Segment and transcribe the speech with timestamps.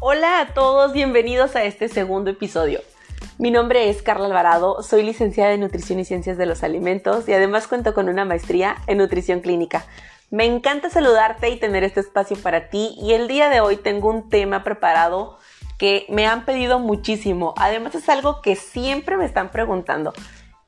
[0.00, 2.80] Hola a todos, bienvenidos a este segundo episodio.
[3.36, 7.32] Mi nombre es Carla Alvarado, soy licenciada en Nutrición y Ciencias de los Alimentos y
[7.32, 9.84] además cuento con una maestría en Nutrición Clínica.
[10.30, 14.08] Me encanta saludarte y tener este espacio para ti y el día de hoy tengo
[14.08, 15.36] un tema preparado
[15.78, 17.52] que me han pedido muchísimo.
[17.56, 20.12] Además es algo que siempre me están preguntando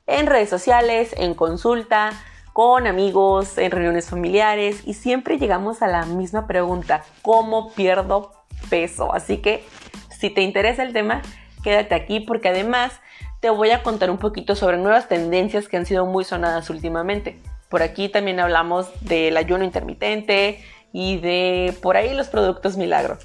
[0.07, 2.11] en redes sociales, en consulta,
[2.51, 8.40] con amigos, en reuniones familiares y siempre llegamos a la misma pregunta, ¿cómo pierdo
[8.71, 9.13] peso.
[9.13, 9.63] Así que
[10.09, 11.21] si te interesa el tema,
[11.63, 12.93] quédate aquí porque además
[13.41, 17.39] te voy a contar un poquito sobre nuevas tendencias que han sido muy sonadas últimamente.
[17.69, 20.63] Por aquí también hablamos del ayuno intermitente
[20.93, 23.17] y de por ahí los productos milagro.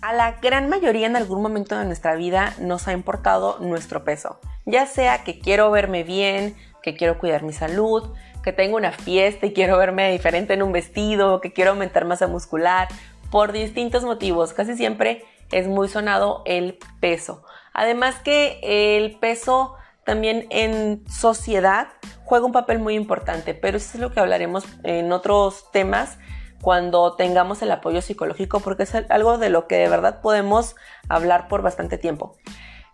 [0.00, 4.38] A la gran mayoría en algún momento de nuestra vida nos ha importado nuestro peso.
[4.64, 9.46] Ya sea que quiero verme bien, que quiero cuidar mi salud, que tengo una fiesta
[9.46, 12.88] y quiero verme diferente en un vestido, que quiero aumentar masa muscular
[13.30, 14.52] por distintos motivos.
[14.52, 17.42] Casi siempre es muy sonado el peso.
[17.72, 21.88] Además que el peso también en sociedad
[22.24, 26.18] juega un papel muy importante, pero eso es lo que hablaremos en otros temas
[26.60, 30.76] cuando tengamos el apoyo psicológico, porque es algo de lo que de verdad podemos
[31.08, 32.36] hablar por bastante tiempo.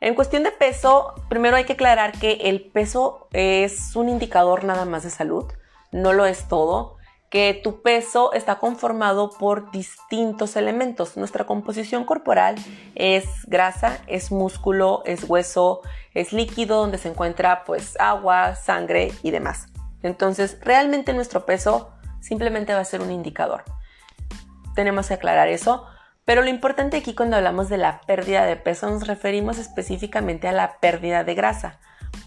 [0.00, 4.84] En cuestión de peso, primero hay que aclarar que el peso es un indicador nada
[4.84, 5.50] más de salud,
[5.92, 6.96] no lo es todo
[7.30, 11.16] que tu peso está conformado por distintos elementos.
[11.16, 12.54] Nuestra composición corporal
[12.94, 15.80] es grasa, es músculo, es hueso,
[16.14, 19.66] es líquido donde se encuentra pues agua, sangre y demás.
[20.02, 23.64] Entonces, realmente nuestro peso simplemente va a ser un indicador.
[24.74, 25.86] Tenemos que aclarar eso.
[26.24, 30.52] Pero lo importante aquí cuando hablamos de la pérdida de peso nos referimos específicamente a
[30.52, 31.80] la pérdida de grasa.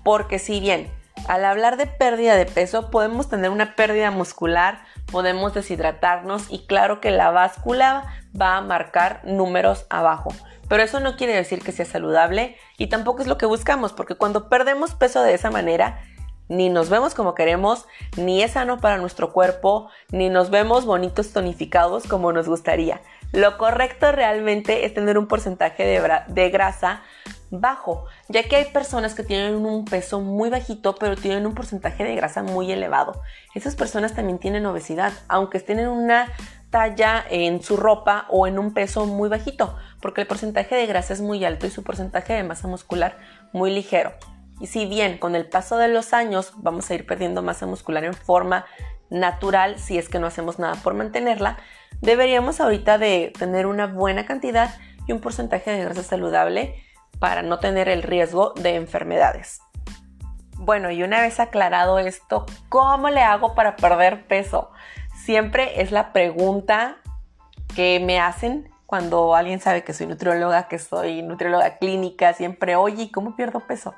[0.04, 0.92] Porque si bien
[1.28, 7.02] al hablar de pérdida de peso podemos tener una pérdida muscular, podemos deshidratarnos y claro
[7.02, 8.06] que la báscula
[8.40, 10.30] va a marcar números abajo.
[10.70, 14.16] Pero eso no quiere decir que sea saludable y tampoco es lo que buscamos, porque
[14.16, 16.02] cuando perdemos peso de esa manera,
[16.50, 21.34] ni nos vemos como queremos, ni es sano para nuestro cuerpo, ni nos vemos bonitos
[21.34, 23.02] tonificados como nos gustaría.
[23.34, 27.02] Lo correcto realmente es tener un porcentaje de, de grasa
[27.50, 32.04] bajo, ya que hay personas que tienen un peso muy bajito, pero tienen un porcentaje
[32.04, 33.22] de grasa muy elevado.
[33.54, 36.32] Esas personas también tienen obesidad, aunque estén en una
[36.70, 41.14] talla en su ropa o en un peso muy bajito, porque el porcentaje de grasa
[41.14, 43.18] es muy alto y su porcentaje de masa muscular
[43.54, 44.14] muy ligero.
[44.60, 48.04] Y si bien con el paso de los años vamos a ir perdiendo masa muscular
[48.04, 48.66] en forma
[49.10, 51.58] natural, si es que no hacemos nada por mantenerla,
[52.02, 54.76] deberíamos ahorita de tener una buena cantidad
[55.08, 56.84] y un porcentaje de grasa saludable
[57.20, 59.62] para no tener el riesgo de enfermedades.
[60.58, 64.72] Bueno, y una vez aclarado esto, ¿cómo le hago para perder peso?
[65.16, 66.98] Siempre es la pregunta
[67.76, 73.12] que me hacen cuando alguien sabe que soy nutrióloga, que soy nutrióloga clínica, siempre, oye,
[73.12, 73.94] ¿cómo pierdo peso?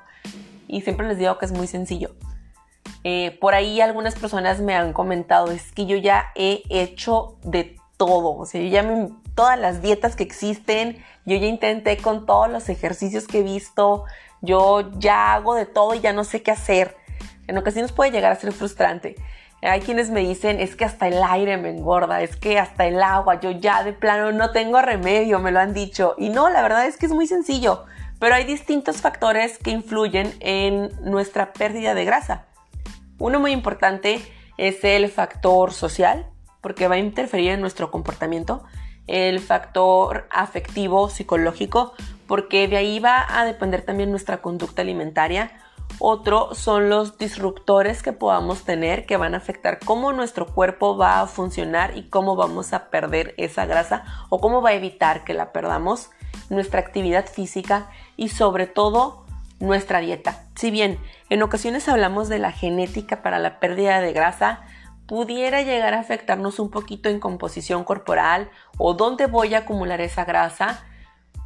[0.66, 2.10] Y siempre les digo que es muy sencillo.
[3.04, 7.76] Eh, por ahí algunas personas me han comentado, es que yo ya he hecho de
[7.96, 12.26] todo, o sea, yo ya me, todas las dietas que existen, yo ya intenté con
[12.26, 14.04] todos los ejercicios que he visto,
[14.42, 16.94] yo ya hago de todo y ya no sé qué hacer.
[17.46, 19.16] En ocasiones puede llegar a ser frustrante.
[19.62, 23.02] Hay quienes me dicen, es que hasta el aire me engorda, es que hasta el
[23.02, 26.16] agua, yo ya de plano no tengo remedio, me lo han dicho.
[26.18, 27.86] Y no, la verdad es que es muy sencillo,
[28.18, 32.44] pero hay distintos factores que influyen en nuestra pérdida de grasa.
[33.18, 34.20] Uno muy importante
[34.58, 36.26] es el factor social,
[36.60, 38.64] porque va a interferir en nuestro comportamiento
[39.10, 41.92] el factor afectivo psicológico,
[42.26, 45.50] porque de ahí va a depender también nuestra conducta alimentaria.
[45.98, 51.20] Otro son los disruptores que podamos tener que van a afectar cómo nuestro cuerpo va
[51.20, 55.34] a funcionar y cómo vamos a perder esa grasa o cómo va a evitar que
[55.34, 56.10] la perdamos,
[56.48, 59.24] nuestra actividad física y sobre todo
[59.58, 60.44] nuestra dieta.
[60.54, 60.98] Si bien
[61.28, 64.60] en ocasiones hablamos de la genética para la pérdida de grasa,
[65.10, 68.48] pudiera llegar a afectarnos un poquito en composición corporal
[68.78, 70.84] o dónde voy a acumular esa grasa,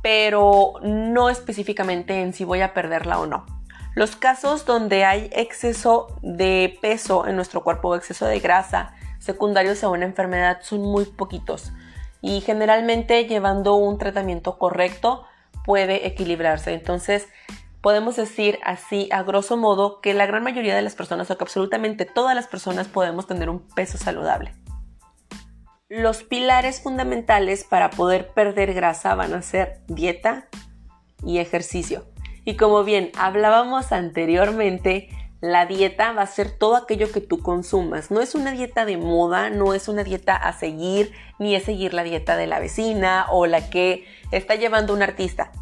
[0.03, 3.47] pero no específicamente en si voy a perderla o no.
[3.95, 9.83] Los casos donde hay exceso de peso en nuestro cuerpo o exceso de grasa secundarios
[9.83, 11.73] a una enfermedad son muy poquitos
[12.21, 15.25] y generalmente llevando un tratamiento correcto
[15.65, 16.75] puede equilibrarse.
[16.75, 17.29] Entonces,
[17.85, 21.45] podemos decir así a grosso modo que la gran mayoría de las personas o que
[21.45, 24.55] absolutamente todas las personas podemos tener un peso saludable.
[25.91, 30.49] Los pilares fundamentales para poder perder grasa van a ser dieta
[31.23, 32.07] y ejercicio.
[32.47, 35.11] Y como bien hablábamos anteriormente,
[35.43, 38.11] La dieta va a ser todo aquello que tú consumas.
[38.11, 41.93] No es una dieta de moda, no es una dieta a seguir, ni es seguir
[41.93, 45.53] la dieta de la vecina o la que está llevando un artista.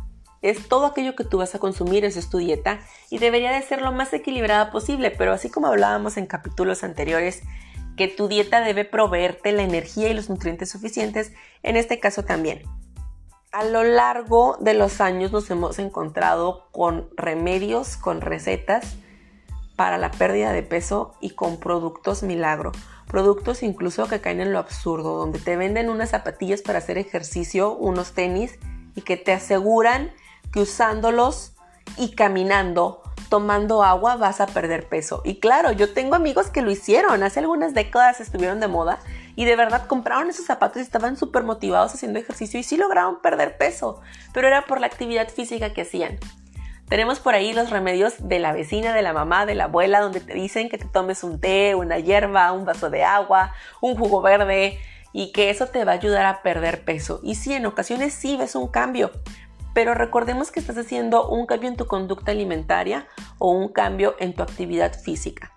[0.43, 2.81] Es todo aquello que tú vas a consumir, esa es tu dieta
[3.11, 7.43] y debería de ser lo más equilibrada posible, pero así como hablábamos en capítulos anteriores,
[7.97, 12.63] que tu dieta debe proveerte la energía y los nutrientes suficientes, en este caso también.
[13.53, 18.97] A lo largo de los años nos hemos encontrado con remedios, con recetas
[19.77, 22.73] para la pérdida de peso y con productos milagro.
[23.09, 27.75] Productos incluso que caen en lo absurdo, donde te venden unas zapatillas para hacer ejercicio,
[27.75, 28.59] unos tenis
[28.95, 30.13] y que te aseguran
[30.53, 31.53] que usándolos
[31.97, 35.23] y caminando, tomando agua, vas a perder peso.
[35.25, 38.99] Y claro, yo tengo amigos que lo hicieron, hace algunas décadas estuvieron de moda
[39.37, 43.21] y de verdad compraron esos zapatos y estaban súper motivados haciendo ejercicio y sí lograron
[43.21, 44.01] perder peso,
[44.35, 46.19] pero era por la actividad física que hacían.
[46.89, 50.21] Tenemos por ahí los remedios de la vecina, de la mamá, de la abuela, donde
[50.21, 54.21] te dicen que te tomes un té, una hierba, un vaso de agua, un jugo
[54.21, 54.79] verde
[55.15, 57.21] y que eso te va a ayudar a perder peso.
[57.23, 59.11] Y sí, en ocasiones sí ves un cambio,
[59.75, 63.07] pero recordemos que estás haciendo un cambio en tu conducta alimentaria
[63.39, 65.53] o un cambio en tu actividad física.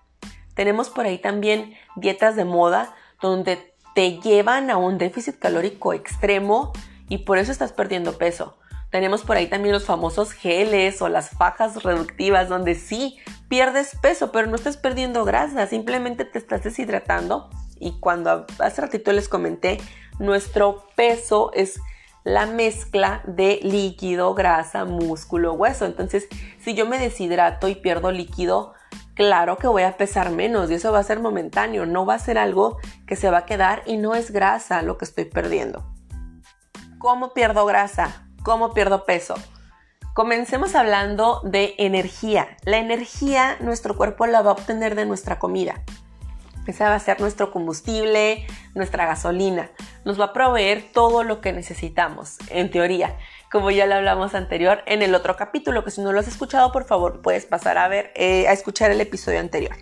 [0.54, 6.72] Tenemos por ahí también dietas de moda donde te llevan a un déficit calórico extremo
[7.08, 8.58] y por eso estás perdiendo peso.
[8.90, 13.18] Tenemos por ahí también los famosos geles o las fajas reductivas donde sí
[13.48, 17.50] pierdes peso, pero no estás perdiendo grasa, simplemente te estás deshidratando.
[17.78, 19.78] Y cuando hace ratito les comenté,
[20.18, 21.78] nuestro peso es
[22.26, 25.86] la mezcla de líquido, grasa, músculo, hueso.
[25.86, 26.26] Entonces,
[26.58, 28.74] si yo me deshidrato y pierdo líquido,
[29.14, 32.18] claro que voy a pesar menos y eso va a ser momentáneo, no va a
[32.18, 35.86] ser algo que se va a quedar y no es grasa lo que estoy perdiendo.
[36.98, 38.26] ¿Cómo pierdo grasa?
[38.42, 39.36] ¿Cómo pierdo peso?
[40.12, 42.56] Comencemos hablando de energía.
[42.64, 45.84] La energía nuestro cuerpo la va a obtener de nuestra comida.
[46.66, 49.70] Esa va a ser nuestro combustible, nuestra gasolina.
[50.04, 53.16] Nos va a proveer todo lo que necesitamos, en teoría,
[53.50, 56.72] como ya lo hablamos anterior en el otro capítulo, que si no lo has escuchado,
[56.72, 59.76] por favor, puedes pasar a ver, eh, a escuchar el episodio anterior.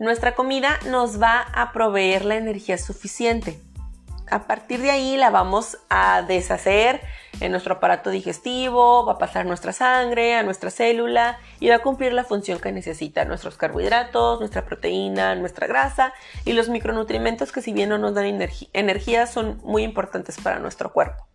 [0.00, 3.60] Nuestra comida nos va a proveer la energía suficiente.
[4.30, 7.02] A partir de ahí la vamos a deshacer
[7.40, 11.82] en nuestro aparato digestivo, va a pasar nuestra sangre, a nuestra célula y va a
[11.82, 17.60] cumplir la función que necesita nuestros carbohidratos, nuestra proteína, nuestra grasa y los micronutrientes que
[17.60, 18.40] si bien no nos dan
[18.72, 21.26] energía son muy importantes para nuestro cuerpo.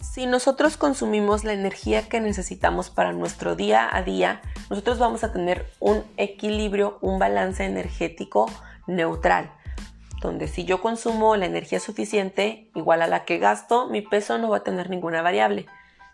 [0.00, 5.32] Si nosotros consumimos la energía que necesitamos para nuestro día a día, nosotros vamos a
[5.32, 8.46] tener un equilibrio, un balance energético
[8.86, 9.52] neutral
[10.20, 14.50] donde si yo consumo la energía suficiente igual a la que gasto, mi peso no
[14.50, 15.66] va a tener ninguna variable.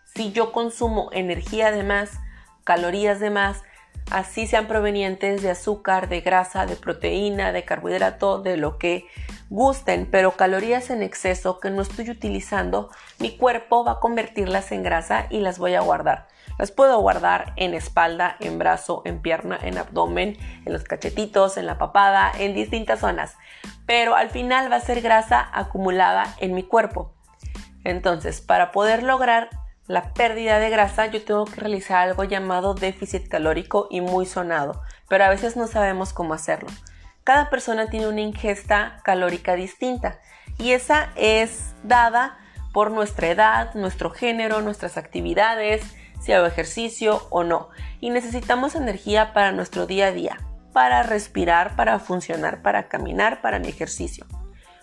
[0.05, 2.19] Si yo consumo energía de más,
[2.65, 3.63] calorías de más,
[4.11, 9.07] así sean provenientes de azúcar, de grasa, de proteína, de carbohidrato, de lo que
[9.51, 14.83] gusten, pero calorías en exceso que no estoy utilizando, mi cuerpo va a convertirlas en
[14.83, 16.29] grasa y las voy a guardar.
[16.59, 21.67] Las puedo guardar en espalda, en brazo, en pierna, en abdomen, en los cachetitos, en
[21.67, 23.37] la papada, en distintas zonas.
[23.87, 27.13] Pero al final va a ser grasa acumulada en mi cuerpo.
[27.85, 29.51] Entonces, para poder lograr
[29.87, 34.83] la pérdida de grasa, yo tengo que realizar algo llamado déficit calórico y muy sonado,
[35.09, 36.69] pero a veces no sabemos cómo hacerlo.
[37.23, 40.19] Cada persona tiene una ingesta calórica distinta
[40.59, 42.39] y esa es dada
[42.73, 45.83] por nuestra edad, nuestro género, nuestras actividades,
[46.27, 47.69] si hago ejercicio o no.
[48.01, 50.41] Y necesitamos energía para nuestro día a día,
[50.73, 54.27] para respirar, para funcionar, para caminar, para mi ejercicio.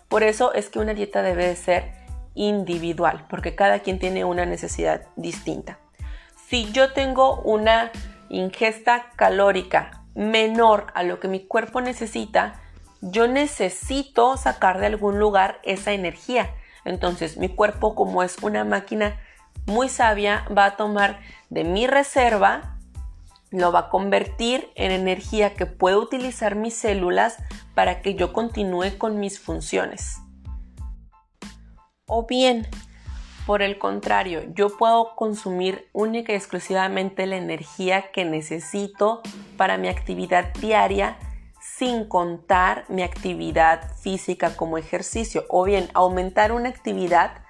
[0.08, 1.92] Por eso es que una dieta debe de ser
[2.34, 5.80] individual, porque cada quien tiene una necesidad distinta.
[6.48, 7.92] Si yo tengo una
[8.30, 12.62] ingesta calórica menor a lo que mi cuerpo necesita,
[13.02, 16.56] yo necesito sacar de algún lugar esa energía.
[16.86, 19.20] Entonces mi cuerpo como es una máquina
[19.66, 21.20] muy sabia va a tomar
[21.50, 22.78] de mi reserva,
[23.52, 27.38] lo va a convertir en energía que puedo utilizar mis células
[27.76, 30.18] para que yo continúe con mis funciones.
[32.06, 32.68] O bien,
[33.46, 39.22] por el contrario, yo puedo consumir única y exclusivamente la energía que necesito
[39.58, 41.18] para mi actividad diaria
[41.62, 47.44] sin contar mi actividad física como ejercicio o bien aumentar una actividad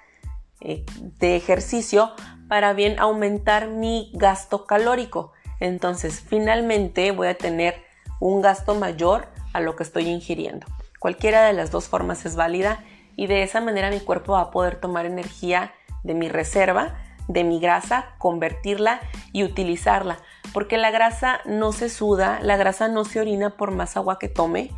[0.63, 0.86] eh,
[1.20, 2.12] de ejercicio
[2.48, 5.32] para bien aumentar mi gasto calórico.
[5.60, 7.75] Entonces, finalmente voy a tener
[8.20, 10.65] un gasto mayor a lo que estoy ingiriendo.
[11.00, 12.84] Cualquiera de las dos formas es válida
[13.15, 16.96] y de esa manera mi cuerpo va a poder tomar energía de mi reserva
[17.27, 19.01] de mi grasa, convertirla
[19.32, 20.17] y utilizarla.
[20.53, 24.27] Porque la grasa no se suda, la grasa no se orina por más agua que
[24.27, 24.72] tome.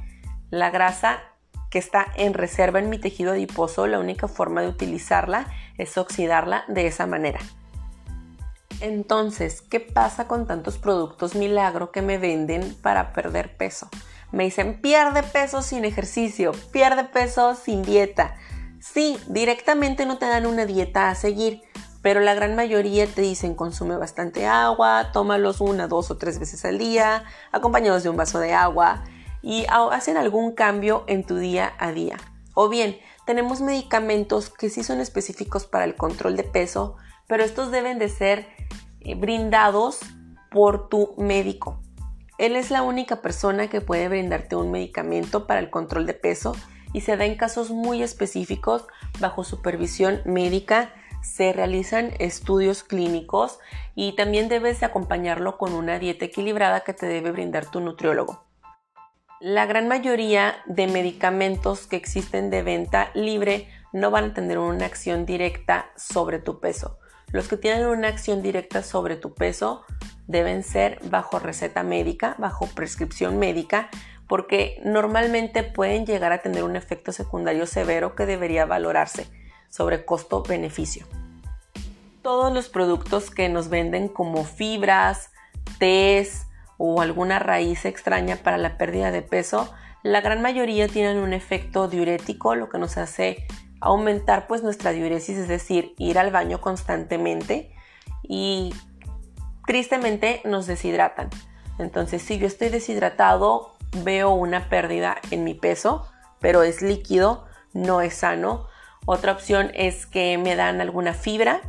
[0.50, 1.20] La grasa
[1.70, 6.66] que está en reserva en mi tejido adiposo, la única forma de utilizarla es oxidarla
[6.68, 7.40] de esa manera.
[8.82, 13.90] Entonces, ¿qué pasa con tantos productos milagro que me venden para perder peso?
[14.32, 18.36] Me dicen, pierde peso sin ejercicio, pierde peso sin dieta.
[18.82, 21.62] Sí, directamente no te dan una dieta a seguir,
[22.02, 26.66] pero la gran mayoría te dicen consume bastante agua, tómalos una, dos o tres veces
[26.66, 29.04] al día, acompañados de un vaso de agua
[29.42, 32.18] y hacen algún cambio en tu día a día.
[32.54, 36.96] O bien, tenemos medicamentos que sí son específicos para el control de peso,
[37.28, 38.48] pero estos deben de ser
[39.02, 40.00] eh, brindados
[40.52, 41.82] por tu médico.
[42.38, 46.56] Él es la única persona que puede brindarte un medicamento para el control de peso
[46.94, 48.86] y se da en casos muy específicos
[49.20, 50.94] bajo supervisión médica.
[51.22, 53.60] Se realizan estudios clínicos
[53.96, 58.45] y también debes de acompañarlo con una dieta equilibrada que te debe brindar tu nutriólogo.
[59.42, 64.86] La gran mayoría de medicamentos que existen de venta libre no van a tener una
[64.86, 66.98] acción directa sobre tu peso.
[67.34, 69.84] Los que tienen una acción directa sobre tu peso
[70.28, 73.90] deben ser bajo receta médica, bajo prescripción médica,
[74.26, 79.28] porque normalmente pueden llegar a tener un efecto secundario severo que debería valorarse
[79.70, 81.06] sobre costo-beneficio.
[82.22, 85.32] Todos los productos que nos venden como fibras,
[85.78, 86.45] tés
[86.78, 91.88] o alguna raíz extraña para la pérdida de peso, la gran mayoría tienen un efecto
[91.88, 93.48] diurético, lo que nos hace
[93.82, 97.74] aumentar pues nuestra diuresis, es decir, ir al baño constantemente
[98.24, 98.74] y
[99.66, 101.30] tristemente nos deshidratan.
[101.80, 106.08] Entonces, si yo estoy deshidratado, veo una pérdida en mi peso,
[106.40, 108.68] pero es líquido, no es sano.
[109.06, 111.62] Otra opción es que me dan alguna fibra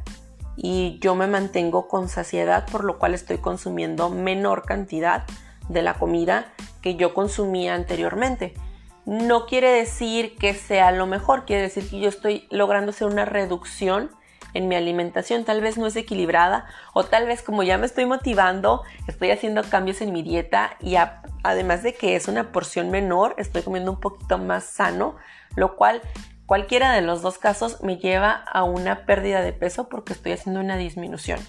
[0.57, 5.25] y yo me mantengo con saciedad, por lo cual estoy consumiendo menor cantidad
[5.69, 8.55] de la comida que yo consumía anteriormente.
[9.05, 13.25] No quiere decir que sea lo mejor, quiere decir que yo estoy logrando hacer una
[13.25, 14.11] reducción
[14.55, 15.45] en mi alimentación.
[15.45, 19.63] Tal vez no es equilibrada o tal vez como ya me estoy motivando, estoy haciendo
[19.63, 20.97] cambios en mi dieta y
[21.43, 25.17] además de que es una porción menor, estoy comiendo un poquito más sano,
[25.55, 26.03] lo cual
[26.47, 30.61] cualquiera de los dos casos me lleva a una pérdida de peso porque estoy haciendo
[30.61, 31.41] una disminución.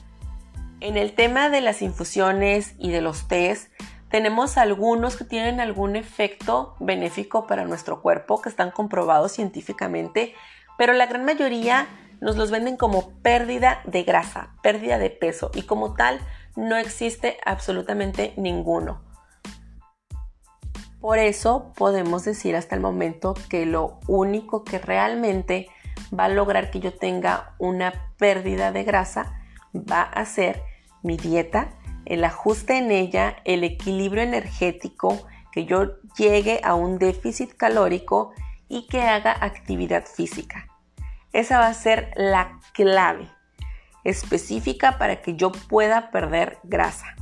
[0.79, 3.71] En el tema de las infusiones y de los tés,
[4.09, 10.33] tenemos algunos que tienen algún efecto benéfico para nuestro cuerpo, que están comprobados científicamente,
[10.77, 11.87] pero la gran mayoría
[12.21, 16.19] nos los venden como pérdida de grasa, pérdida de peso y como tal
[16.55, 19.01] no existe absolutamente ninguno.
[20.99, 25.67] Por eso podemos decir hasta el momento que lo único que realmente
[26.17, 29.39] va a lograr que yo tenga una pérdida de grasa
[29.73, 30.63] va a ser
[31.03, 31.69] mi dieta,
[32.05, 38.33] el ajuste en ella, el equilibrio energético, que yo llegue a un déficit calórico
[38.67, 40.67] y que haga actividad física.
[41.33, 43.29] Esa va a ser la clave
[44.03, 47.15] específica para que yo pueda perder grasa.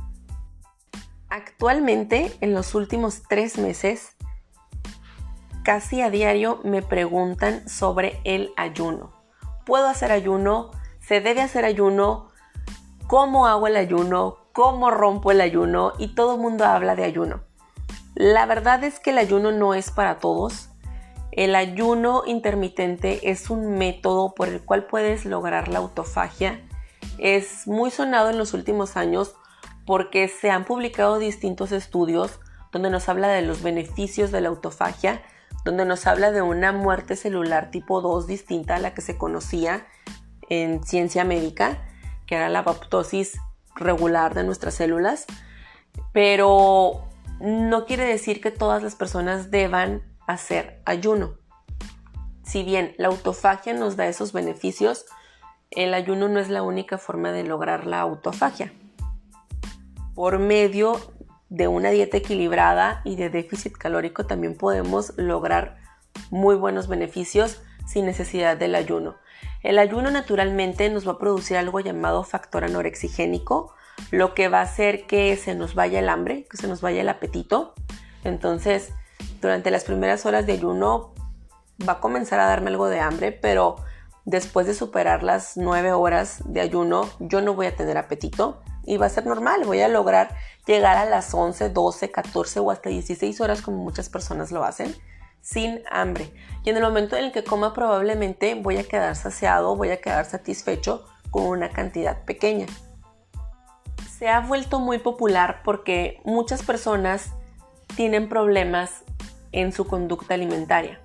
[1.28, 4.16] Actualmente, en los últimos tres meses,
[5.64, 9.12] casi a diario me preguntan sobre el ayuno.
[9.64, 10.70] ¿Puedo hacer ayuno?
[11.00, 12.28] ¿Se debe hacer ayuno?
[13.08, 14.38] ¿Cómo hago el ayuno?
[14.52, 15.92] ¿Cómo rompo el ayuno?
[15.98, 17.42] Y todo el mundo habla de ayuno.
[18.14, 20.70] La verdad es que el ayuno no es para todos.
[21.32, 26.66] El ayuno intermitente es un método por el cual puedes lograr la autofagia.
[27.18, 29.34] Es muy sonado en los últimos años
[29.86, 32.40] porque se han publicado distintos estudios
[32.72, 35.22] donde nos habla de los beneficios de la autofagia,
[35.64, 39.86] donde nos habla de una muerte celular tipo 2 distinta a la que se conocía
[40.48, 41.88] en ciencia médica,
[42.26, 43.38] que era la apoptosis
[43.74, 45.26] regular de nuestras células,
[46.12, 47.08] pero
[47.40, 51.36] no quiere decir que todas las personas deban hacer ayuno.
[52.42, 55.04] Si bien la autofagia nos da esos beneficios,
[55.70, 58.72] el ayuno no es la única forma de lograr la autofagia.
[60.16, 60.98] Por medio
[61.50, 65.76] de una dieta equilibrada y de déficit calórico también podemos lograr
[66.30, 69.16] muy buenos beneficios sin necesidad del ayuno.
[69.62, 73.74] El ayuno naturalmente nos va a producir algo llamado factor anorexigénico,
[74.10, 77.02] lo que va a hacer que se nos vaya el hambre, que se nos vaya
[77.02, 77.74] el apetito.
[78.24, 78.94] Entonces,
[79.42, 81.12] durante las primeras horas de ayuno
[81.86, 83.76] va a comenzar a darme algo de hambre, pero
[84.24, 88.96] después de superar las 9 horas de ayuno yo no voy a tener apetito y
[88.96, 90.34] va a ser normal, voy a lograr
[90.66, 94.94] llegar a las 11, 12, 14 o hasta 16 horas como muchas personas lo hacen
[95.42, 96.32] sin hambre.
[96.64, 100.00] Y en el momento en el que coma probablemente voy a quedar saciado, voy a
[100.00, 102.66] quedar satisfecho con una cantidad pequeña.
[104.18, 107.32] Se ha vuelto muy popular porque muchas personas
[107.94, 109.04] tienen problemas
[109.52, 111.00] en su conducta alimentaria.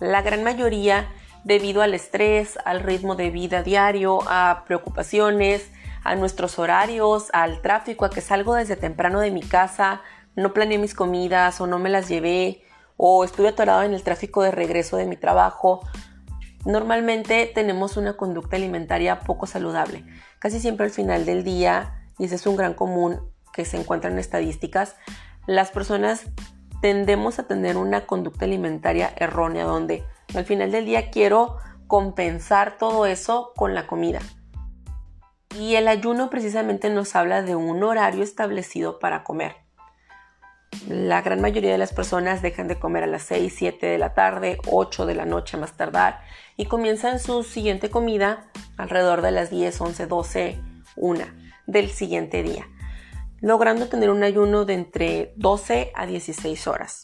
[0.00, 1.08] La gran mayoría
[1.44, 5.70] debido al estrés, al ritmo de vida diario, a preocupaciones,
[6.04, 10.02] a nuestros horarios, al tráfico, a que salgo desde temprano de mi casa,
[10.36, 12.62] no planeé mis comidas o no me las llevé
[12.96, 15.80] o estuve atorado en el tráfico de regreso de mi trabajo.
[16.64, 20.04] Normalmente tenemos una conducta alimentaria poco saludable.
[20.38, 23.20] Casi siempre al final del día, y ese es un gran común
[23.52, 24.96] que se encuentra en estadísticas,
[25.46, 26.24] las personas
[26.80, 31.56] tendemos a tener una conducta alimentaria errónea donde al final del día quiero
[31.86, 34.20] compensar todo eso con la comida.
[35.58, 39.56] Y el ayuno precisamente nos habla de un horario establecido para comer.
[40.88, 44.14] La gran mayoría de las personas dejan de comer a las 6, 7 de la
[44.14, 46.20] tarde, 8 de la noche más tardar
[46.56, 50.60] y comienzan su siguiente comida alrededor de las 10, 11, 12,
[50.96, 51.24] 1
[51.66, 52.68] del siguiente día,
[53.40, 57.02] logrando tener un ayuno de entre 12 a 16 horas.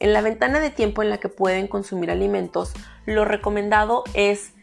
[0.00, 2.72] En la ventana de tiempo en la que pueden consumir alimentos,
[3.04, 4.54] lo recomendado es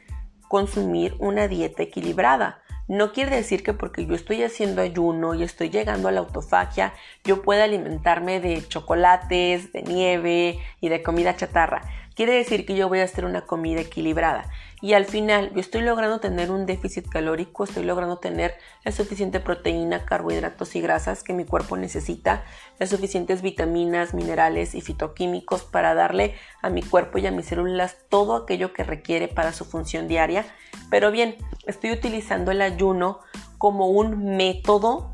[0.50, 5.70] consumir una dieta equilibrada no quiere decir que porque yo estoy haciendo ayuno y estoy
[5.70, 11.82] llegando a la autofagia, yo pueda alimentarme de chocolates, de nieve y de comida chatarra.
[12.16, 14.50] Quiere decir que yo voy a hacer una comida equilibrada.
[14.80, 18.54] Y al final yo estoy logrando tener un déficit calórico, estoy logrando tener
[18.84, 22.44] la suficiente proteína, carbohidratos y grasas que mi cuerpo necesita,
[22.78, 27.98] las suficientes vitaminas, minerales y fitoquímicos para darle a mi cuerpo y a mis células
[28.10, 30.46] todo aquello que requiere para su función diaria.
[30.92, 33.20] Pero bien, estoy utilizando el ayuno
[33.58, 35.12] como un método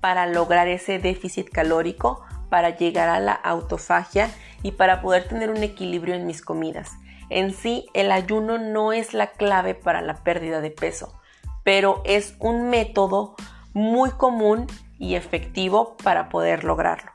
[0.00, 4.30] para lograr ese déficit calórico, para llegar a la autofagia
[4.62, 6.92] y para poder tener un equilibrio en mis comidas.
[7.28, 11.20] En sí, el ayuno no es la clave para la pérdida de peso,
[11.64, 13.34] pero es un método
[13.72, 14.66] muy común
[14.98, 17.10] y efectivo para poder lograrlo.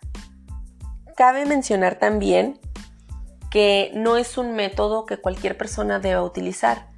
[1.16, 2.60] Cabe mencionar también
[3.50, 6.90] que no es un método que cualquier persona deba utilizar.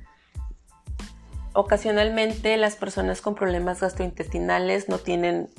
[1.53, 5.49] Ocasionalmente las personas con problemas gastrointestinales no tienen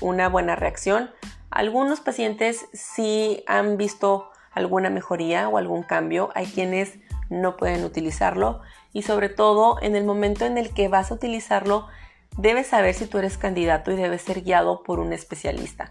[0.00, 1.10] una buena reacción
[1.54, 6.98] algunos pacientes sí han visto alguna mejoría o algún cambio, hay quienes
[7.30, 8.60] no pueden utilizarlo
[8.92, 11.88] y sobre todo en el momento en el que vas a utilizarlo
[12.36, 15.88] debes saber si tú eres candidato y debes ser guiado por un especialista.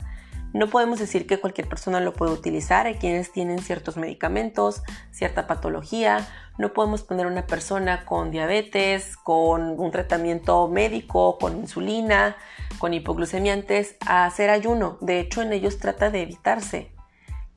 [0.53, 5.47] No podemos decir que cualquier persona lo puede utilizar, hay quienes tienen ciertos medicamentos, cierta
[5.47, 6.27] patología,
[6.59, 12.35] no podemos poner a una persona con diabetes, con un tratamiento médico, con insulina,
[12.77, 14.99] con hipoglucemiantes a hacer ayuno.
[15.01, 16.91] De hecho, en ellos trata de evitarse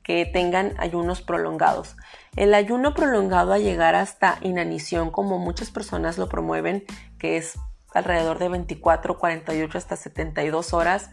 [0.07, 1.97] que tengan ayunos prolongados.
[2.37, 6.85] El ayuno prolongado a llegar hasta inanición, como muchas personas lo promueven,
[7.19, 7.59] que es
[7.93, 11.09] alrededor de 24, 48 hasta 72 horas,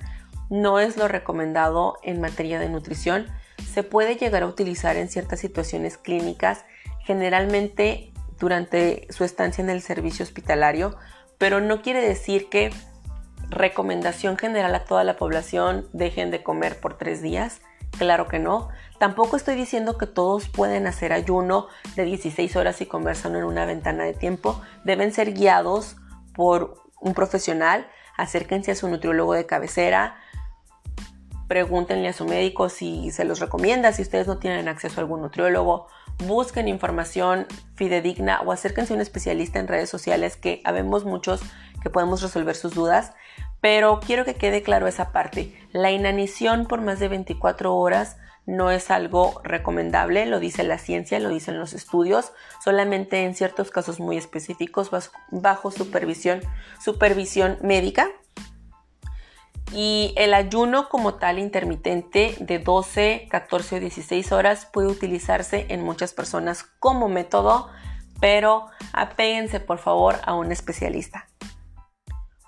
[0.48, 3.26] no es lo recomendado en materia de nutrición.
[3.68, 6.64] Se puede llegar a utilizar en ciertas situaciones clínicas,
[7.00, 10.96] generalmente durante su estancia en el servicio hospitalario,
[11.36, 12.70] pero no quiere decir que
[13.50, 17.60] recomendación general a toda la población dejen de comer por tres días.
[17.98, 18.68] Claro que no.
[18.98, 23.44] Tampoco estoy diciendo que todos pueden hacer ayuno de 16 horas y comer solo en
[23.44, 24.60] una ventana de tiempo.
[24.84, 25.96] Deben ser guiados
[26.34, 27.86] por un profesional.
[28.16, 30.16] Acérquense a su nutriólogo de cabecera
[31.48, 35.20] pregúntenle a su médico si se los recomienda, si ustedes no tienen acceso a algún
[35.20, 35.88] nutriólogo,
[36.26, 41.42] busquen información fidedigna o acérquense a un especialista en redes sociales que habemos muchos
[41.82, 43.12] que podemos resolver sus dudas.
[43.64, 45.56] Pero quiero que quede claro esa parte.
[45.72, 51.18] La inanición por más de 24 horas no es algo recomendable, lo dice la ciencia,
[51.18, 54.90] lo dicen los estudios, solamente en ciertos casos muy específicos
[55.30, 56.42] bajo supervisión,
[56.78, 58.10] supervisión médica
[59.72, 65.82] y el ayuno como tal intermitente de 12, 14 o 16 horas puede utilizarse en
[65.82, 67.70] muchas personas como método,
[68.20, 71.28] pero apéguense por favor a un especialista.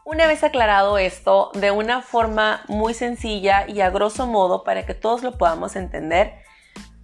[0.09, 4.95] Una vez aclarado esto, de una forma muy sencilla y a grosso modo para que
[4.95, 6.33] todos lo podamos entender,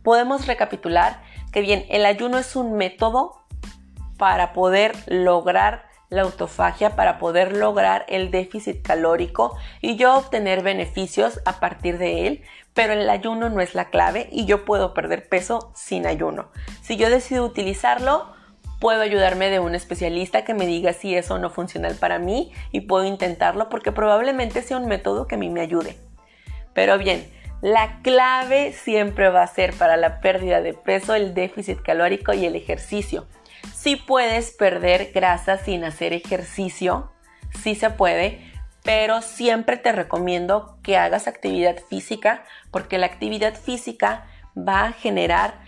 [0.04, 3.44] podemos recapitular que bien, el ayuno es un método
[4.18, 11.40] para poder lograr la autofagia para poder lograr el déficit calórico y yo obtener beneficios
[11.44, 15.28] a partir de él, pero el ayuno no es la clave y yo puedo perder
[15.28, 16.50] peso sin ayuno.
[16.82, 18.32] Si yo decido utilizarlo,
[18.82, 22.80] puedo ayudarme de un especialista que me diga si eso no funciona para mí y
[22.80, 25.96] puedo intentarlo porque probablemente sea un método que a mí me ayude.
[26.74, 27.24] Pero bien,
[27.60, 32.44] la clave siempre va a ser para la pérdida de peso el déficit calórico y
[32.44, 33.28] el ejercicio.
[33.72, 37.12] Si puedes perder grasa sin hacer ejercicio,
[37.62, 38.40] sí se puede,
[38.82, 42.42] pero siempre te recomiendo que hagas actividad física
[42.72, 44.26] porque la actividad física
[44.58, 45.60] va a generar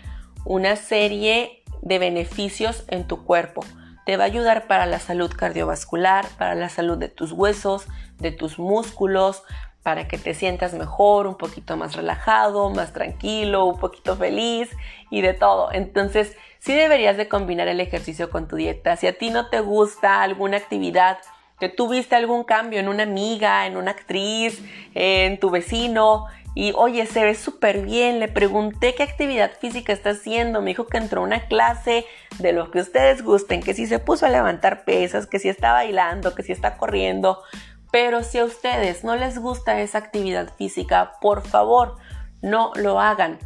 [0.43, 3.63] una serie de beneficios en tu cuerpo.
[4.05, 8.31] Te va a ayudar para la salud cardiovascular, para la salud de tus huesos, de
[8.31, 9.43] tus músculos,
[9.81, 14.69] para que te sientas mejor, un poquito más relajado, más tranquilo, un poquito feliz
[15.11, 15.71] y de todo.
[15.71, 18.97] Entonces, sí deberías de combinar el ejercicio con tu dieta.
[18.97, 21.19] Si a ti no te gusta alguna actividad,
[21.59, 24.61] que tú viste algún cambio en una amiga, en una actriz,
[24.93, 30.11] en tu vecino, y oye, se ve súper bien, le pregunté qué actividad física está
[30.11, 32.05] haciendo, me dijo que entró a una clase
[32.39, 35.73] de lo que ustedes gusten, que si se puso a levantar pesas, que si está
[35.73, 37.43] bailando, que si está corriendo,
[37.91, 41.97] pero si a ustedes no les gusta esa actividad física, por favor,
[42.41, 43.37] no lo hagan.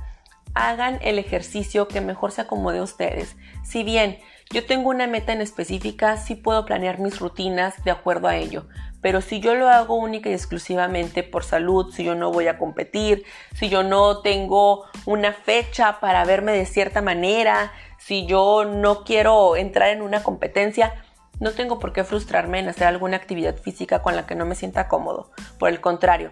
[0.54, 3.36] Hagan el ejercicio que mejor se acomode a ustedes.
[3.64, 4.20] Si bien
[4.52, 8.68] yo tengo una meta en específica, sí puedo planear mis rutinas de acuerdo a ello.
[9.02, 12.58] Pero si yo lo hago única y exclusivamente por salud, si yo no voy a
[12.58, 19.04] competir, si yo no tengo una fecha para verme de cierta manera, si yo no
[19.04, 21.04] quiero entrar en una competencia,
[21.40, 24.56] no tengo por qué frustrarme en hacer alguna actividad física con la que no me
[24.56, 25.32] sienta cómodo.
[25.58, 26.32] Por el contrario,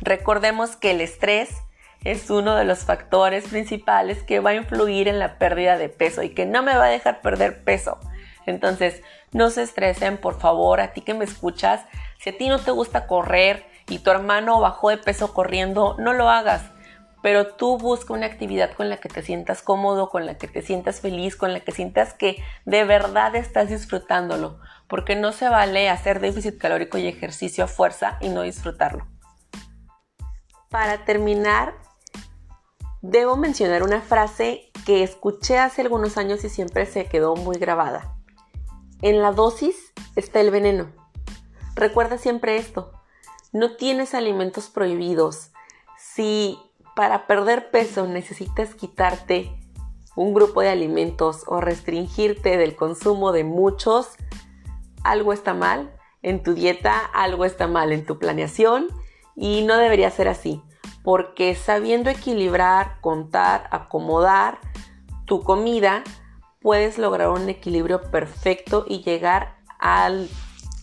[0.00, 1.50] recordemos que el estrés
[2.04, 6.22] es uno de los factores principales que va a influir en la pérdida de peso
[6.22, 7.98] y que no me va a dejar perder peso.
[8.46, 9.02] Entonces,
[9.32, 11.84] no se estresen, por favor, a ti que me escuchas,
[12.18, 16.12] si a ti no te gusta correr y tu hermano bajó de peso corriendo, no
[16.12, 16.62] lo hagas.
[17.22, 20.60] Pero tú busca una actividad con la que te sientas cómodo, con la que te
[20.60, 24.60] sientas feliz, con la que sientas que de verdad estás disfrutándolo.
[24.88, 29.06] Porque no se vale hacer déficit calórico y ejercicio a fuerza y no disfrutarlo.
[30.68, 31.74] Para terminar,
[33.00, 38.14] debo mencionar una frase que escuché hace algunos años y siempre se quedó muy grabada.
[39.04, 40.86] En la dosis está el veneno.
[41.74, 42.90] Recuerda siempre esto.
[43.52, 45.50] No tienes alimentos prohibidos.
[45.98, 46.58] Si
[46.96, 49.54] para perder peso necesitas quitarte
[50.16, 54.08] un grupo de alimentos o restringirte del consumo de muchos,
[55.02, 58.88] algo está mal en tu dieta, algo está mal en tu planeación
[59.36, 60.62] y no debería ser así,
[61.02, 64.60] porque sabiendo equilibrar, contar, acomodar
[65.26, 66.02] tu comida,
[66.64, 70.30] puedes lograr un equilibrio perfecto y llegar al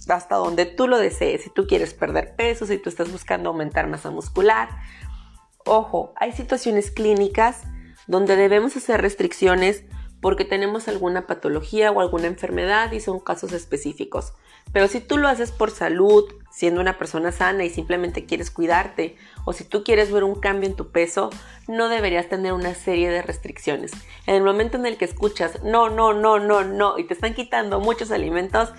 [0.08, 1.42] hasta donde tú lo desees.
[1.42, 4.70] Si tú quieres perder peso, si tú estás buscando aumentar masa muscular.
[5.66, 7.64] Ojo, hay situaciones clínicas
[8.06, 9.84] donde debemos hacer restricciones
[10.22, 14.34] porque tenemos alguna patología o alguna enfermedad y son casos específicos.
[14.74, 19.16] Pero si tú lo haces por salud, siendo una persona sana y simplemente quieres cuidarte,
[19.46, 21.30] o si tú quieres ver un cambio en tu peso,
[21.68, 23.92] no deberías tener una serie de restricciones.
[24.28, 27.34] En el momento en el que escuchas no, no, no, no, no, y te están
[27.34, 28.70] quitando muchos alimentos,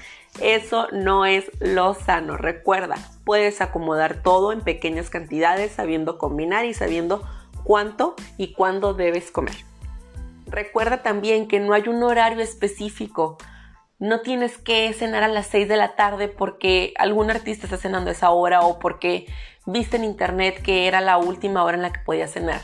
[0.40, 2.36] eso no es lo sano.
[2.36, 7.22] Recuerda, puedes acomodar todo en pequeñas cantidades, sabiendo combinar y sabiendo
[7.64, 9.56] cuánto y cuándo debes comer.
[10.46, 13.38] Recuerda también que no hay un horario específico
[14.02, 18.10] no tienes que cenar a las 6 de la tarde porque algún artista está cenando
[18.10, 19.26] a esa hora o porque
[19.64, 22.60] viste en internet que era la última hora en la que podías cenar.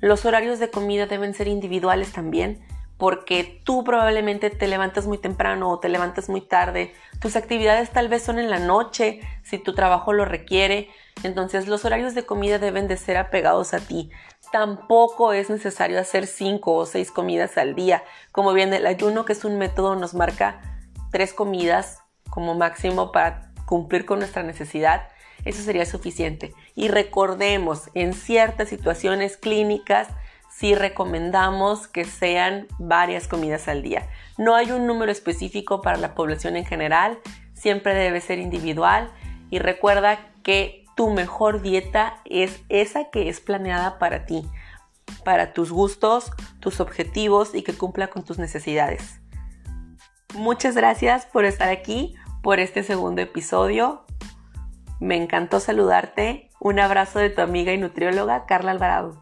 [0.00, 2.62] Los horarios de comida deben ser individuales también
[2.98, 6.92] porque tú probablemente te levantas muy temprano o te levantas muy tarde.
[7.20, 10.90] Tus actividades tal vez son en la noche si tu trabajo lo requiere.
[11.22, 14.10] Entonces los horarios de comida deben de ser apegados a ti.
[14.52, 18.04] Tampoco es necesario hacer 5 o 6 comidas al día.
[18.30, 20.60] Como bien el ayuno, que es un método, nos marca
[21.12, 25.08] tres comidas como máximo para cumplir con nuestra necesidad,
[25.44, 26.52] eso sería suficiente.
[26.74, 30.08] Y recordemos, en ciertas situaciones clínicas,
[30.50, 34.08] sí recomendamos que sean varias comidas al día.
[34.38, 37.18] No hay un número específico para la población en general,
[37.54, 39.10] siempre debe ser individual
[39.50, 44.44] y recuerda que tu mejor dieta es esa que es planeada para ti,
[45.24, 49.21] para tus gustos, tus objetivos y que cumpla con tus necesidades.
[50.34, 54.04] Muchas gracias por estar aquí, por este segundo episodio.
[54.98, 56.48] Me encantó saludarte.
[56.58, 59.21] Un abrazo de tu amiga y nutrióloga Carla Alvarado.